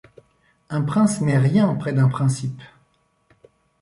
[0.71, 2.63] Un prince n’est rien près d’un principe.